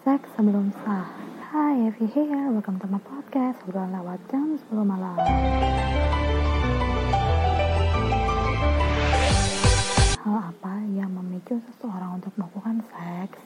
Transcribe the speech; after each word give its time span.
Seks 0.00 0.32
sebelum 0.32 0.72
sah 0.80 1.04
Hai 1.52 1.92
Evi 1.92 2.08
here, 2.08 2.48
welcome 2.48 2.80
to 2.80 2.88
my 2.88 2.96
podcast. 3.04 3.60
Obrolan 3.68 3.92
lewat 3.92 4.16
jam 4.32 4.56
10 4.56 4.72
malam. 4.80 5.12
Hal 10.24 10.36
apa 10.40 10.72
yang 10.96 11.12
memicu 11.12 11.60
seseorang 11.68 12.16
untuk 12.16 12.32
melakukan 12.40 12.80
seks? 12.88 13.44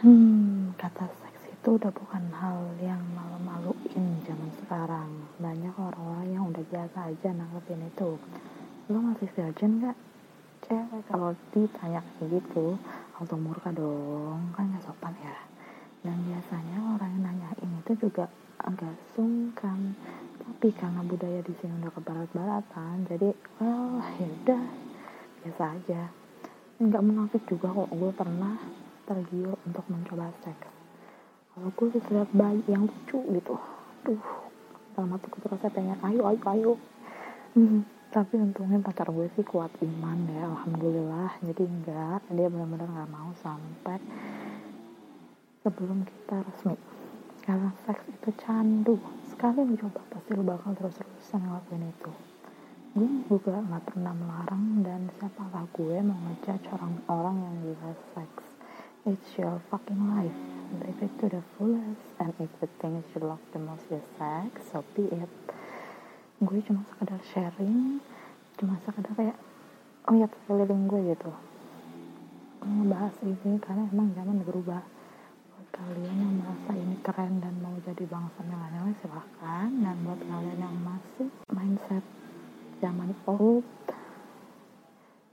Hmm, 0.00 0.72
kata 0.80 1.12
seks 1.12 1.44
itu 1.52 1.68
udah 1.76 1.92
bukan 1.92 2.24
hal 2.32 2.72
yang 2.80 3.04
malu-maluin 3.12 4.24
zaman 4.24 4.48
sekarang. 4.64 5.28
Banyak 5.36 5.76
orang-orang 5.76 6.28
yang 6.32 6.48
udah 6.56 6.64
biasa 6.72 7.12
aja 7.12 7.36
nanggepin 7.36 7.84
itu. 7.84 8.16
Lo 8.88 9.04
masih 9.04 9.28
virgin 9.28 9.84
gak? 9.84 9.98
Cewek 10.64 11.04
kalau 11.04 11.36
ditanya 11.52 12.00
kayak 12.16 12.40
gitu 12.40 12.80
auto 13.20 13.36
murka 13.36 13.68
dong. 13.76 14.56
Kan 14.56 14.72
gak 14.72 14.80
sopan 14.80 15.12
ya 15.20 15.36
biasanya 16.36 17.00
orang 17.00 17.16
yang 17.16 17.24
nanyain 17.32 17.70
itu 17.80 17.92
juga 17.96 18.28
agak 18.60 18.92
sungkan. 19.16 19.96
Tapi 20.36 20.68
karena 20.76 21.00
budaya 21.00 21.40
di 21.40 21.56
sini 21.56 21.80
udah 21.80 21.88
ke 21.96 22.00
barat-baratan 22.04 23.08
jadi 23.08 23.32
well 23.56 24.04
ya 24.20 24.28
udah 24.28 24.64
biasa 25.40 25.64
aja. 25.80 26.02
Nggak 26.76 27.04
munafik 27.08 27.42
juga 27.48 27.72
kok 27.72 27.88
gue 27.88 28.12
pernah 28.12 28.52
tergiur 29.08 29.56
untuk 29.64 29.84
mencoba 29.88 30.28
seks. 30.44 30.68
Kalau 31.56 31.72
gue 31.72 31.88
lihat 31.96 32.30
bayi 32.36 32.60
yang 32.68 32.84
lucu 32.84 33.16
gitu. 33.32 33.56
Tuh 34.04 34.20
dalam 34.92 35.16
hati 35.16 35.32
gue 35.32 35.40
terasa 35.40 35.72
pengen 35.72 35.96
ayo 36.04 36.28
ayo 36.28 36.42
ayo. 36.52 36.72
Hmm, 37.56 37.80
tapi 38.12 38.36
untungnya 38.36 38.76
pacar 38.84 39.08
gue 39.08 39.24
sih 39.40 39.44
kuat 39.48 39.72
iman 39.80 40.20
ya 40.36 40.52
alhamdulillah. 40.52 41.32
Jadi 41.48 41.64
enggak 41.64 42.28
dia 42.28 42.52
benar-benar 42.52 42.92
nggak 42.92 43.08
mau 43.08 43.32
sampai 43.40 43.96
sebelum 45.66 46.06
kita 46.06 46.46
resmi 46.46 46.78
karena 47.42 47.74
seks 47.82 48.06
itu 48.06 48.30
candu 48.38 49.02
sekali 49.26 49.66
lu 49.66 49.74
coba 49.74 49.98
pasti 50.14 50.30
lu 50.38 50.46
bakal 50.46 50.78
terus-terusan 50.78 51.42
ngelakuin 51.42 51.90
itu. 51.90 52.10
Gue 52.94 53.10
juga 53.26 53.58
nggak 53.58 53.82
pernah 53.90 54.14
melarang 54.14 54.86
dan 54.86 55.10
siapalah 55.18 55.66
gue 55.74 55.98
mau 56.06 56.14
ngejudge 56.14 56.70
orang 56.70 56.94
orang 57.10 57.36
yang 57.42 57.54
gila 57.66 57.90
seks. 58.14 58.46
It's 59.10 59.30
your 59.34 59.58
fucking 59.66 60.06
life. 60.06 60.38
Live 60.86 61.02
it 61.02 61.12
to 61.18 61.26
the 61.26 61.42
fullest 61.58 62.14
and 62.22 62.30
if 62.38 62.50
the 62.62 62.70
things 62.78 63.02
you 63.14 63.26
love 63.26 63.42
the 63.50 63.58
most 63.58 63.90
is 63.90 64.06
sex 64.14 64.70
so 64.70 64.86
be 64.94 65.10
it. 65.10 65.34
Gue 66.38 66.62
cuma 66.62 66.86
sekedar 66.94 67.18
sharing 67.34 67.98
cuma 68.54 68.78
sekedar 68.86 69.10
kayak 69.18 69.38
ya 70.14 70.30
keliling 70.46 70.86
gue 70.86 71.10
gitu. 71.10 71.34
Ngebahas 72.62 73.18
ini 73.26 73.58
karena 73.58 73.90
emang 73.90 74.14
zaman 74.14 74.46
berubah 74.46 74.94
kalian 75.74 76.16
yang 76.16 76.34
merasa 76.38 76.72
ini 76.74 76.96
keren 77.02 77.42
dan 77.42 77.54
mau 77.58 77.74
jadi 77.82 78.04
bangsa 78.06 78.40
milenial 78.46 78.92
silahkan. 79.02 79.68
Dan 79.70 79.96
buat 80.06 80.20
kalian 80.22 80.58
yang 80.60 80.76
masih 80.82 81.28
mindset 81.50 82.04
zaman 82.78 83.16
old 83.26 83.66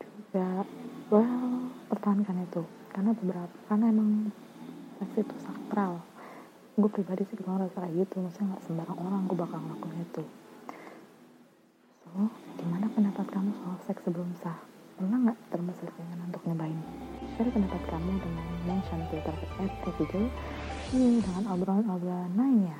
juga 0.00 0.66
well 1.12 1.70
pertahankan 1.92 2.46
itu. 2.46 2.62
Karena 2.90 3.12
beberapa 3.14 3.56
karena 3.68 3.86
emang 3.92 4.32
seks 4.98 5.14
itu 5.20 5.36
sakral. 5.44 6.02
Gue 6.76 6.90
pribadi 6.92 7.24
sih 7.28 7.36
gue 7.36 7.46
ngerasa 7.46 7.76
kayak 7.82 7.94
gitu. 8.06 8.24
Maksudnya 8.24 8.56
nggak 8.56 8.64
sembarang 8.66 8.98
orang 8.98 9.22
gue 9.28 9.38
bakal 9.38 9.58
ngelakuin 9.62 10.00
itu. 10.02 10.24
So 12.02 12.10
gimana 12.58 12.90
pendapat 12.90 13.26
kamu 13.30 13.50
soal 13.62 13.76
seks 13.84 14.02
sebelum 14.02 14.32
sah? 14.40 14.58
Pernah 14.96 15.28
nggak 15.28 15.40
pendapat 17.56 17.82
kamu 17.88 18.20
dengan 18.20 18.46
mention 18.68 19.00
Twitter 19.08 19.32
at 19.32 19.72
video 19.96 20.28
dengan 20.92 21.42
obrolan-obrolan 21.56 22.36
lainnya. 22.36 22.74